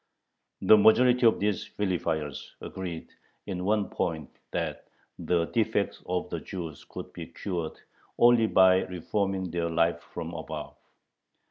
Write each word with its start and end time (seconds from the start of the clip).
The 0.63 0.75
majority 0.75 1.27
of 1.27 1.39
these 1.39 1.67
vilifiers 1.77 2.53
agreed 2.59 3.09
in 3.45 3.63
one 3.65 3.87
point, 3.87 4.31
that 4.49 4.87
the 5.19 5.45
defects 5.45 6.01
of 6.07 6.27
the 6.31 6.39
Jews 6.39 6.83
could 6.89 7.13
be 7.13 7.27
cured 7.27 7.79
only 8.17 8.47
by 8.47 8.77
"reforming" 8.85 9.51
their 9.51 9.69
life 9.69 10.01
from 10.01 10.33
above. 10.33 10.75